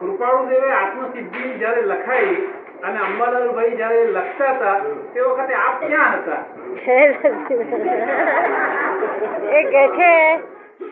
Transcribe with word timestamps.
કૃપાળુદેવે 0.00 0.68
આત્મસિદ્ધિ 0.72 1.48
જયારે 1.60 1.80
લખાઈ 1.82 2.34
અને 2.82 2.98
અંબાલાલભાઈ 2.98 3.76
જયારે 3.76 4.02
લખતા 4.08 4.50
હતા 4.52 4.74
તે 5.14 5.22
વખતે 5.22 5.54
આપ 5.60 5.80
ક્યાં 5.80 6.18
હતા? 6.18 6.42
એ 9.52 9.62
કે 9.72 9.82
છે 9.96 10.10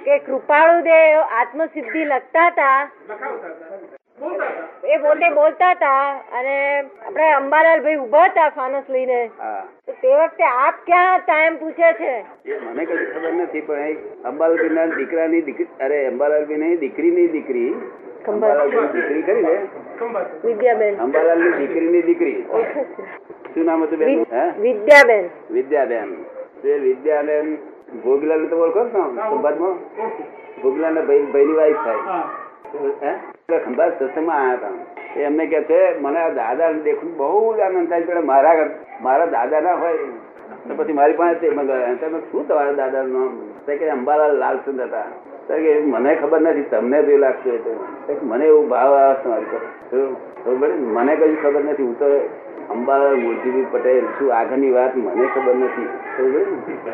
કે 0.05 0.16
કૃપાળુદેવ 0.21 1.37
આત્મસિદ્ધિ 1.41 2.03
લખતા 2.05 2.46
હતા. 2.48 2.80
બોલતા 4.21 4.48
હતા. 4.48 4.64
એ 4.89 4.98
પોતે 4.98 5.30
બોલતા 5.34 5.70
હતા 5.75 6.00
અને 6.38 6.57
આપણે 6.79 7.29
અંબાલાલભાઈ 7.34 7.98
ઊભા 7.98 8.25
હતા 8.25 8.48
ફાનસ 8.50 8.88
લઈને. 8.88 9.20
તો 9.86 9.93
તે 10.02 10.16
વખતે 10.16 10.48
આપ 10.48 10.82
ક્યાં 10.86 11.20
હતા 11.20 11.38
એમ 11.45 11.61
પૂછે 11.62 11.93
છે. 12.00 12.16
મને 12.64 12.86
કઈ 12.86 13.07
ખબર 13.12 13.32
નથી 13.34 13.62
પણ 13.62 13.95
અંબાલાલ 14.25 14.96
દીકરાની 14.96 15.45
દીકરી 15.50 15.70
અરે 15.80 16.02
અંબાલાલભાઈ 16.09 16.61
ની 16.64 16.82
દીકરીની 16.84 17.29
દીકરી 17.29 17.70
દીકરી 18.32 19.43
ને 19.43 19.66
વિદ્યાબેન. 20.44 20.98
અંબાલાલની 21.00 21.50
દીકરીની 21.50 22.03
દીકરી. 22.03 22.44
ઓળખે 22.50 22.84
છે. 22.84 23.03
શું 23.54 23.64
નામ 23.64 23.82
હતું 23.82 23.98
બેન 23.98 24.25
વિદ્યાબેન. 24.61 25.29
વિદ્યાબેન. 25.50 26.17
તે 26.62 26.75
વિદ્યાબેન 26.75 27.57
ભોગીલાલ 28.04 28.46
તો 28.46 28.57
ઓળખો 28.57 28.84
છો 28.84 29.12
ને 29.12 29.20
ખંભાતમાં? 29.20 29.75
ભોગલાલ 30.62 30.94
ને 30.94 31.00
ના 31.00 31.07
ભાઈ 31.07 31.46
વાઈફ 31.46 31.76
થાય. 31.76 31.96
હા. 31.96 32.31
હે? 33.03 33.08
એટલે 33.08 33.58
ખંભાત 33.58 34.03
સત્સંગમાં 34.03 34.41
આવ્યા 34.41 34.55
હતા. 34.55 35.20
એમને 35.20 35.47
કે 35.47 35.62
છે 35.62 35.98
મને 35.98 36.19
આ 36.19 36.28
દાદા 36.28 36.72
દેખું 36.72 37.17
બહુ 37.17 37.56
જ 37.56 37.61
આનંદ 37.61 37.89
થાય 37.89 38.03
પણ 38.03 38.25
મારા 38.25 38.70
મારા 39.03 39.27
દાદા 39.27 39.61
ના 39.61 39.75
હોય 39.75 39.92
તો 40.69 40.75
પછી 40.77 40.92
મારી 40.92 41.12
પાસે 41.12 41.34
તે 41.34 41.50
મંગાવ્યા 41.50 41.95
તમે 41.95 42.20
શું 42.20 42.48
તમારા 42.48 42.72
દાદાનું 42.72 43.12
નામ? 43.12 43.39
તો 43.67 43.77
કે 43.77 43.89
અંબાલાલ 43.89 44.36
લાલચંદ 44.36 44.81
હતા. 44.81 45.05
મને 45.86 46.14
ખબર 46.14 46.41
નથી, 46.41 46.62
તમને 46.62 47.03
તો 47.03 47.17
લાગતું 47.17 47.53
હોય 47.53 47.61
તો. 47.61 48.17
મને 48.23 48.47
એવું 48.47 48.69
ભાવ 48.69 48.95
આવે 48.95 49.14
તમારી? 49.23 50.73
મને 50.73 51.17
કઈ 51.17 51.34
ખબર 51.34 51.65
નથી. 51.65 51.83
હું 51.83 51.98
તો 51.98 52.07
અંબાલાલ 52.70 53.15
મૂળજીભાઈ 53.15 53.67
પટેલ 53.70 54.05
શું 54.19 54.35
આગળની 54.35 54.70
વાત 54.70 54.97
મને 54.97 55.27
ખબર 55.27 55.55
નથી. 55.55 55.89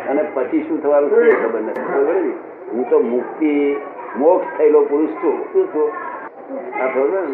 અને 0.08 0.22
પછી 0.34 0.62
શું 0.68 0.82
થવાનું 0.82 1.10
છે 1.10 1.42
ખબર 1.42 1.60
નથી? 1.60 2.38
હું 2.72 2.90
તો 2.90 2.98
મુક્તિ, 2.98 3.76
મોક્ષ 4.16 4.58
થયેલો 4.58 4.80
પુરુષ 4.80 5.10
છું. 5.10 5.44
શું 5.52 5.66
છું? 5.66 5.88
આ 6.82 6.86
ખબર 6.86 7.26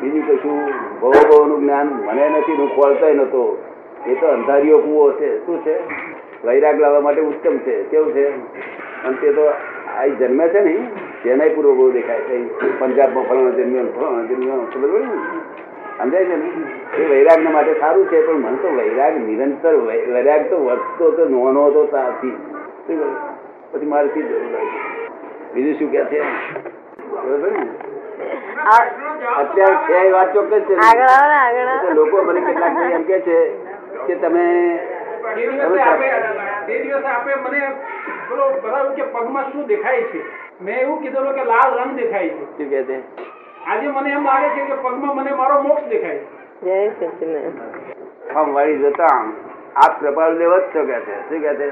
બીજું 0.00 0.28
કશું 0.28 0.58
બહુ 1.00 1.10
બહુનું 1.10 1.60
જ્ઞાન 1.60 1.86
મને 1.86 2.28
નથી, 2.28 2.52
હું 2.52 2.68
ખોલતો 2.76 3.08
નતો 3.08 3.58
એ 4.06 4.14
તો 4.14 4.26
અંધારીઓ 4.26 4.78
કૂવો 4.78 5.12
છે. 5.12 5.46
શું 5.46 5.64
છે? 5.64 5.78
વૈરાગ 6.46 6.80
લાવવા 6.80 7.00
માટે 7.00 7.20
ઉત્તમ 7.20 7.58
છે. 7.58 7.82
કેવું 7.82 8.12
છે? 8.12 8.28
અને 9.04 9.16
તે 9.20 9.32
તો 9.32 9.50
આ 10.00 10.06
જન્મે 10.18 10.48
છે 10.48 10.60
ને 10.60 10.74
તેને 11.22 11.44
પૂર્વ 11.48 11.74
બહુ 11.74 11.90
દેખાય 11.90 12.20
છે. 12.20 12.36
પંજાબમાં 12.78 13.24
ફલાણો 13.24 13.50
જન્મ્યો 13.50 13.86
ફલાણો 13.86 14.22
જન્મ્યો 14.24 14.66
ખબર 14.72 14.88
પડે 14.88 15.06
સમજાય 15.98 16.24
છે 16.24 16.36
ને? 16.36 16.48
એ 16.98 17.08
વૈરાગના 17.08 17.50
માટે 17.50 17.74
સારું 17.80 18.06
છે 18.06 18.26
પણ 18.26 18.34
મને 18.34 18.58
તો 18.62 18.68
વૈરાગ 18.68 19.16
નિરંતર 19.18 19.74
વૈ- 19.86 20.06
વૈરાગ 20.12 20.50
તો 20.50 20.56
વધતો 20.58 21.10
તો 21.10 21.24
નોનો 21.24 21.66
હતો 21.66 21.86
ત્યાંથી? 21.86 22.36
પછી 23.72 23.86
મારેથી 23.86 24.22
જરૂર 24.22 24.56
આવી. 24.56 24.80
બીજું 25.54 25.74
શું 25.74 25.90
કે 25.90 26.04
છે? 26.04 26.20
બરોબર 27.10 27.52
ને? 27.52 27.66
અત્યારે 29.36 29.76
છે 29.86 30.06
એ 30.06 30.10
વાત 30.10 30.32
ચોક્કસ 30.34 30.62
છે 30.66 30.74
લોકો 31.94 32.22
મને 32.22 32.40
કેટલાક 32.40 32.92
એમ 32.92 33.02
કે 33.02 33.20
છે 33.20 33.36
કે 34.06 34.14
તમે 34.14 34.44
તે 36.66 36.82
દિવસે 36.82 37.06
આપે 37.06 37.32
આપે 37.32 37.48
મને 37.48 37.60
પેલો 38.28 38.50
બતાવ્યું 38.50 38.94
કે 38.94 39.02
પગમાં 39.02 39.52
શું 39.52 39.66
દેખાય 39.66 40.02
છે? 40.02 40.20
મેં 40.62 40.78
એવું 40.78 41.02
કીધેલું 41.02 41.34
કે 41.34 41.44
લાલ 41.44 41.78
રંગ 41.78 41.96
દેખાય 41.96 42.28
છે. 42.28 42.44
શું 42.44 42.70
કે 42.70 42.82
છે? 42.82 42.98
આજે 43.66 43.88
મને 43.88 44.10
એમ 44.10 44.24
લાગે 44.24 44.48
છે 44.48 44.64
કે 44.64 44.74
પગમાં 44.74 45.16
મને 45.16 45.30
મારો 45.30 45.62
મોક્ષ 45.62 45.84
દેખાય 45.84 46.18
છે. 46.18 46.40
જય 46.60 47.08
સચિદાનંદ 47.08 48.36
આમ 48.36 48.52
વાળી 48.52 48.78
જતા 48.78 49.04
આમ. 49.04 49.32
આ 49.76 49.88
કૃપાળુ 50.00 50.38
દેવ 50.38 50.58
જ 50.58 50.62
છો. 50.62 50.84
કે 50.84 51.00
છે? 51.00 51.28
શું 51.28 51.40
કે 51.40 51.54
છે? 51.54 51.70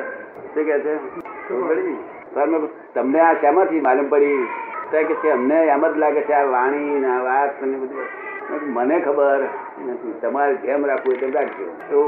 શું 1.49 1.69
કે 1.69 1.75
છે? 1.75 2.69
તમને 2.95 3.21
આ 3.21 3.35
શેમાંથી 3.35 3.81
માલુમ 3.81 4.09
પડી? 4.09 4.47
તો 4.91 5.15
કે 5.15 5.31
અમને 5.31 5.55
એમ 5.55 5.87
જ 5.87 5.97
લાગે 5.97 6.21
છે 6.21 6.33
આ 6.33 6.45
વાણી 6.45 6.79
ને 6.79 7.09
આ 7.09 7.23
વાત 7.23 7.63
ને 7.63 7.79
બધું. 7.79 8.28
મને 8.49 8.97
ખબર 9.01 9.41
નથી. 9.87 10.15
તમારે 10.23 10.55
કેમ 10.65 10.87
રાખવું 10.87 11.21
તેમ 11.21 11.33
રાખજો. 11.35 11.67
તો 11.91 11.99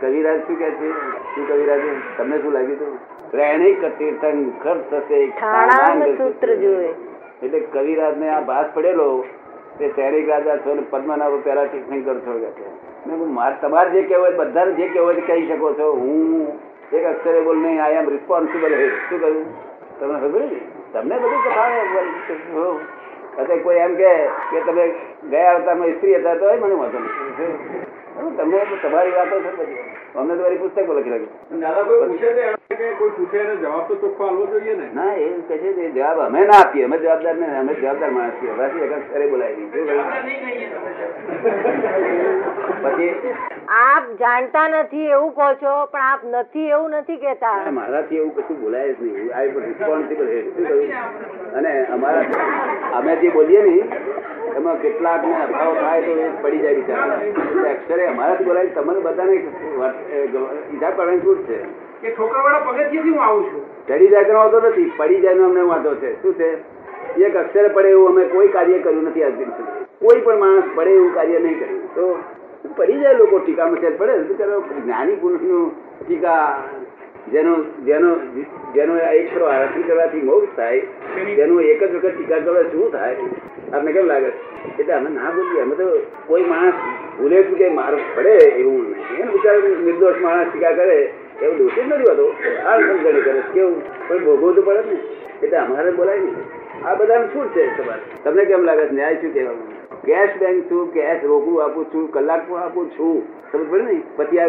કવિરાજ 0.00 0.38
શું 0.46 0.56
કે 0.58 0.70
છે? 0.70 0.88
શું 1.34 1.44
કવિરાજ 1.48 1.82
તમને 2.18 2.36
શું 2.42 2.52
લાગ્યું 2.52 2.76
હતું? 2.76 2.98
પ્રેણિક 3.30 3.80
તીર્થંકર 3.98 4.76
થશે 4.90 5.18
સૂત્ર 6.18 6.54
જોયે 6.54 6.92
એટલે 7.42 7.60
કવિરાજ 7.72 8.14
ને 8.18 8.28
આ 8.28 8.40
ભાસ 8.40 8.68
પડેલો 8.74 9.08
તે 9.78 9.92
સૈનિક 9.96 10.28
રાજા 10.28 10.58
છો 10.66 10.74
ને 10.74 10.82
પદ્મનાભ 10.90 11.36
પેલા 11.44 11.66
તીર્થંકર 11.66 12.16
છો 12.26 12.32
કે 12.42 12.50
તમારે 13.62 13.90
જે 13.90 14.00
કહેવું 14.02 14.24
હોય 14.24 14.36
બધાને 14.40 14.72
જે 14.74 14.86
કહેવું 14.88 15.06
હોય 15.06 15.14
તે 15.14 15.22
કહી 15.22 15.46
શકો 15.48 15.68
છો. 15.78 15.86
હું 15.92 16.46
એક 16.92 17.04
અક્ષરે 17.04 17.40
બોલ 17.40 17.58
નહીં 17.58 17.82
આઈ 17.84 17.98
એમ 18.00 18.08
રિસ્પોન્સિબલ 18.08 18.72
હે. 18.74 18.88
શું 19.08 19.20
કહ્યું? 19.20 19.46
તમને 20.00 20.18
ખબર 20.20 20.42
તમને 20.92 21.14
બધું 21.22 21.40
કથા 23.38 23.56
કોઈ 23.64 23.80
એમ 23.86 23.92
કે 23.96 24.10
તમે 24.66 24.84
ગયા 25.22 25.54
અવતારમાં 25.54 25.94
સ્ત્રી 25.94 26.14
હતા 26.14 26.36
તો 26.36 26.56
મને 26.56 26.74
વાંધો 26.74 26.98
નથી 27.00 27.97
તમને 28.18 28.58
તમારી 28.82 29.14
વાતો 29.16 29.36
છે 29.44 29.50
બધી? 29.58 29.82
અમને 30.14 30.32
તમારી 30.38 30.58
પુસ્તકો 30.58 30.92
લખી 30.94 31.12
રાખી. 31.14 31.60
દાદા 31.62 31.84
કોઈ 31.84 32.06
પૂછે 32.08 32.30
તો 32.34 32.40
એમ 32.48 32.56
કે 32.78 32.86
કોઈ 32.98 33.12
પૂછે 33.16 33.38
એને 33.42 33.54
જવાબ 33.62 33.88
તો 33.88 33.94
ચોખ્ખો 34.02 34.22
આપવો 34.28 34.44
જોઈએ 34.52 34.74
ને? 34.80 34.86
ના 34.94 35.12
એ 35.14 35.26
કહે 35.48 35.56
છે 35.58 35.90
જવાબ 35.96 36.18
અમે 36.26 36.40
ના 36.50 36.58
આપીએ. 36.62 36.84
અમે 36.84 36.98
જવાબદાર 36.98 37.36
ને 37.42 37.46
અમે 37.60 37.72
જવાબદાર 37.80 38.10
માણસ 38.16 38.34
છીએ. 38.40 38.52
બાકી 38.58 38.82
એક 38.86 38.92
અક્ષરે 38.98 39.26
બોલાવી 39.32 39.66
પછી. 42.84 43.12
આપ 43.82 44.04
જાણતા 44.20 44.68
નથી 44.68 45.08
એવું 45.10 45.32
કહો 45.34 45.48
છો 45.62 45.72
પણ 45.92 46.06
આપ 46.10 46.22
નથી 46.32 46.70
એવું 46.70 46.90
નથી 47.00 47.20
કેતા 47.24 47.70
મારાથી 47.80 48.18
એવું 48.18 48.32
કશું 48.36 48.56
બોલાય 48.62 48.92
જ 48.92 49.00
નહીં. 49.00 49.30
આઈ 49.34 49.52
રિસ્પોન્સિબલ 49.66 50.28
અને 51.56 51.72
અમારા 51.94 52.26
અમે 52.98 53.16
જે 53.22 53.30
બોલીએ 53.30 53.62
ને 53.62 53.74
એમાં 54.56 54.78
કેટલાક 54.82 55.22
ને 55.22 55.34
અભાવ 55.42 55.74
થાય 55.80 56.02
તો 56.02 56.12
એ 56.18 56.28
પડી 56.42 56.62
જાય 56.62 56.76
બિચારા 56.78 57.20
અક્ષરે 57.78 58.06
અમારા 58.06 58.46
બોલાય 58.46 58.72
તમને 58.78 59.00
બધાને 59.00 59.34
ઈજા 60.74 60.90
કરવાની 60.96 61.26
છૂટ 61.26 61.44
છે. 61.50 61.58
કે 62.02 62.10
ઠોકરવાળા 62.16 62.64
પગથિયેથી 62.66 63.10
હું 63.10 63.22
આવું 63.24 63.44
છું. 63.44 63.62
ચડી 63.86 64.08
જાય 64.08 64.34
વાંધો 64.34 64.60
નથી 64.60 64.90
પડી 64.96 65.20
જાય 65.20 65.46
અમને 65.50 65.60
વાંધો 65.70 65.94
છે. 65.94 66.12
શું 66.22 66.34
છે? 66.34 66.50
એક 67.18 67.36
અક્ષરે 67.36 67.68
પડે 67.68 67.88
એવું 67.88 68.08
અમે 68.08 68.24
કોઈ 68.24 68.48
કાર્ય 68.48 68.78
કર્યું 68.78 69.04
નથી 69.04 69.22
આજ 69.22 69.38
દિન 69.38 69.50
સુધી 69.50 69.86
કોઈ 70.02 70.20
પણ 70.20 70.38
માણસ 70.38 70.68
પડે 70.74 70.90
એવું 70.90 71.14
કાર્ય 71.14 71.38
નહીં 71.38 71.58
કર્યું. 71.60 71.94
તો 71.94 72.04
પડી 72.76 73.00
જાય 73.00 73.14
લોકો 73.14 73.38
ટીકામાં 73.38 73.80
છે 73.82 73.90
પડે. 73.98 74.34
કરો? 74.34 74.60
જ્ઞાની 74.84 75.16
પુરુષનું 75.16 75.72
ટીકા 76.06 76.62
જેનો 77.32 77.54
જેનો 77.86 78.10
જેનો 78.74 78.98
એક 78.98 79.42
આરતી 79.42 79.82
કરવાથી 79.82 80.22
મોક્ષ 80.22 80.56
થાય 80.56 80.80
જેનું 81.36 81.62
એક 81.62 81.84
જ 81.84 81.94
વખત 81.94 82.14
ટીકા 82.16 82.38
કરવા 82.38 82.62
શું 82.62 82.92
થાય? 82.92 83.16
આપને 83.72 83.90
કેમ 83.92 84.06
લાગે? 84.06 84.30
એટલે 84.78 84.92
અમે 84.98 85.08
ના 85.10 85.30
બોલીએ 85.36 85.62
અમે 85.62 85.74
તો 85.80 85.86
કોઈ 86.28 86.46
માણસ 86.52 86.76
ભૂલે 87.18 87.38
ચૂકે 87.48 87.66
માર 87.78 87.94
પડે 88.16 88.34
એવું 88.60 88.82
નહીં. 88.82 89.20
એને 89.20 89.30
બિચારો 89.32 89.72
નિર્દોષ 89.86 90.20
માણસ 90.26 90.50
ટીકા 90.50 90.74
કરે, 90.78 90.98
એવું 91.42 91.56
દોષિત 91.58 91.86
નથી 91.86 92.10
હોતો. 92.10 92.26
આ 92.66 92.76
સમજણી 92.80 93.24
કરે 93.26 93.42
કેવું 93.54 93.80
પણ 94.08 94.24
ભોગવવું 94.24 94.54
તો 94.54 94.62
પડે 94.62 94.82
ને 94.90 94.96
એટલે 95.42 95.58
અમારે 95.64 95.90
બોલાય 95.98 96.20
નહીં. 96.20 96.46
આ 96.86 96.94
બધાને 96.94 97.26
છૂટ 97.34 97.52
છે 97.54 97.66
તમારે 97.76 98.02
તમને 98.24 98.46
કેમ 98.46 98.64
લાગે 98.64 98.84
ન્યાય 98.92 99.20
શું 99.20 99.32
કહેવાનું 99.32 99.76
કેશ 100.06 100.34
બેંક 100.40 100.68
છું 100.70 100.90
કેશ 100.94 101.22
રોકડું 101.24 101.62
આપું 101.62 101.84
છું, 101.92 102.04
કલાક 102.12 102.42
પણ 102.48 102.62
આપું 102.62 102.90
છું. 102.96 103.22
સમજ 103.52 103.64
પડે 103.70 103.84
ને? 103.84 103.96
પછી 104.16 104.40
આ 104.40 104.48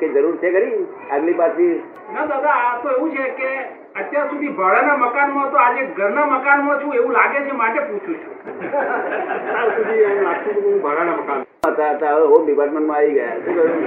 કઈ 0.00 0.12
જરૂર 0.14 0.36
છે 0.42 0.48
ખરી? 0.54 0.86
આગલી 1.10 1.38
પાછી 1.40 1.82
ના 2.14 2.26
દાદા, 2.26 2.58
આ 2.66 2.80
તો 2.82 2.88
એવું 2.96 3.10
છે 3.16 3.24
કે 3.38 3.50
અત્યાર 3.98 4.28
સુધી 4.30 4.52
ભાડાના 4.58 4.96
મકાનમાં 4.96 5.50
તો 5.52 5.58
આજે 5.58 5.82
ઘરના 5.98 6.26
મકાનમાં 6.32 6.80
છું 6.80 6.92
એવું 6.98 7.12
લાગે 7.18 7.38
છે 7.46 7.54
માટે 7.60 7.80
પૂછું 7.86 8.16
છું. 8.22 8.34
અત્યાર 9.36 9.70
સુધી 9.76 10.04
એમ 10.08 10.20
લાગતું 10.26 10.52
હતું 10.52 10.66
હું 10.66 10.82
ભાડાના 10.84 11.16
મકાન 11.20 11.40
હતા 11.68 11.88
હતા 11.94 12.12
હવે 12.16 12.26
હોમ 12.32 12.42
ડિપાર્ટમેન્ટમાં 12.44 12.98
આવી 12.98 13.14
ગયા. 13.14 13.36
શું 13.44 13.54
કહ્યું 13.56 13.80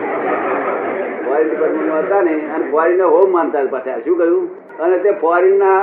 ફોરેન 1.25 1.47
ડિપાર્ટમેન્ટમાં 1.51 2.03
હતા 2.07 2.21
ને 2.27 2.33
અને 2.55 2.65
ફોરેનને 2.73 3.05
હોમ 3.13 3.31
માનતા 3.37 3.63
પાછા. 3.75 3.99
શું 4.07 4.17
કહ્યું 4.17 4.45
અને 4.87 4.97
તે 5.05 5.13
ફોરેનના 5.23 5.77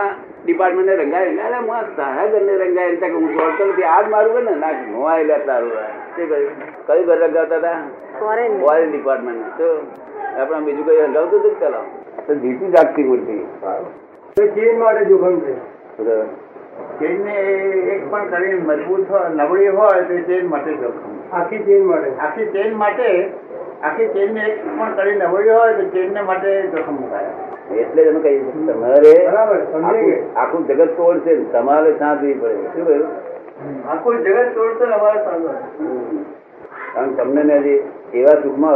ડિપાર્ટમેન્ટને 0.44 0.98
રંગાય. 1.04 1.30
અરે 1.46 1.62
હું 1.70 1.94
તારા 1.96 2.26
ઘરને 2.34 2.58
રંગાય. 2.64 3.00
કે 3.00 3.10
હું 3.16 3.26
જોડતો 3.38 3.70
નથી. 3.70 3.88
આ 3.94 4.02
જ 4.02 4.12
મારું 4.16 4.36
ઘર 4.36 4.44
ને? 4.50 4.54
ના 4.66 4.74
નોવાય 4.92 5.40
તારું 5.48 5.72
કહ્યું 6.16 6.52
કયું 6.86 7.04
ઘર 7.08 7.18
રંગાવતા 7.22 7.58
હતા? 7.62 7.80
ફોરેન 8.20 8.60
ફોરેન 8.66 8.92
ડિપાર્ટમેન્ટ 8.92 9.58
તો 9.62 9.72
આપણે 10.36 10.62
બીજું 10.68 10.84
કઈ 10.90 11.00
રંગાવતું 11.08 11.40
હતું 11.40 11.58
પેલા? 11.64 11.84
તો 12.28 12.32
જીતું 12.44 12.78
જાગતી 12.78 13.08
મૂર્તિ. 13.10 13.36
ચેન 14.36 14.78
માટે 14.78 15.02
જોખમ 15.08 15.40
છે 15.44 15.54
ચેન 16.98 17.16
ને 17.24 17.36
એક 17.94 18.02
પણ 18.10 18.26
કરીને 18.30 18.62
મજબૂત 18.68 19.08
નબળી 19.34 19.72
હોય 19.78 20.02
તો 20.08 20.14
ચેન 20.28 20.44
માટે 20.48 20.70
જોખમ 20.82 21.12
આખી 21.32 21.62
ચેન 21.64 21.82
માટે. 21.84 22.10
આખી 22.18 22.50
ચેન 22.52 22.74
માટે 22.74 23.08
આખી 23.82 24.08
ચેન 24.14 24.34
ને 24.34 24.42
એક 24.44 24.58
પણ 24.64 24.92
કરી 24.96 25.16
નબળી 25.16 25.54
હોય 25.56 25.72
તો 25.78 25.84
ચેન 25.94 26.12
ને 26.12 26.22
માટે 26.22 26.50
જોખમ 26.74 26.94
મુકાય. 26.94 27.32
એટલે 27.76 28.02
એમ 28.02 28.18
કહી 28.22 28.38
તમારે 28.68 29.14
આખું 30.36 30.62
જગત 30.68 30.90
તોડ 30.96 31.18
છે 31.24 31.32
તમારે 31.52 31.90
સાંભળવી 31.98 32.34
પડે. 32.34 32.62
શું 32.74 32.84
કહ્યું? 32.86 33.08
આખું 33.88 34.22
જગત 34.24 34.48
તોડ 34.54 34.72
છે 34.78 34.84
અમારે 34.98 35.20
સાંભળવું 35.24 36.24
કારણ 36.94 37.12
તમને 37.18 37.42
મેં 37.50 37.62
જે 37.62 37.74
એવા 38.14 38.38
સુખમાં 38.42 38.74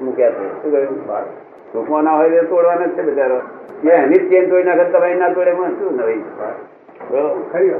મૂક્યા 0.00 0.36
છે. 0.36 0.44
શું 0.62 0.70
કહ્યું? 0.72 1.26
સુખમાં 1.72 2.04
ના 2.04 2.16
હોય 2.16 2.40
તો 2.42 2.46
તોડવાના 2.54 2.86
જ 2.86 2.94
છે 2.96 3.02
બિચારો 3.02 3.38
મેં 3.82 4.04
હની 4.04 4.28
ચેન 4.28 4.48
તોડી 4.48 4.64
નાખે 4.64 4.84
તમે 4.86 5.14
ના 5.14 5.30
તોડે 5.30 5.52
મને 5.52 5.74
શું 5.78 5.92
નવી 5.96 6.20
ખરી 7.52 7.74